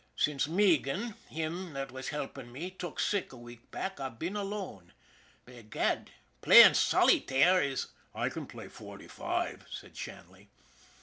Since 0.15 0.47
Meegan, 0.47 1.13
him 1.29 1.73
that 1.73 1.91
was 1.91 2.07
helpin' 2.09 2.51
me, 2.51 2.71
tuk 2.71 2.99
sick 2.99 3.31
a 3.31 3.37
week 3.37 3.69
back, 3.69 3.99
I've 3.99 4.17
been 4.17 4.35
alone. 4.35 4.93
Begad, 5.45 6.09
playin' 6.41 6.71
solytare 6.73 7.61
is 7.63 7.85
""I 8.25 8.29
can 8.29 8.47
play 8.47 8.67
forty 8.67 9.07
five," 9.07 9.63
said 9.69 9.95
Shanley. 9.95 10.49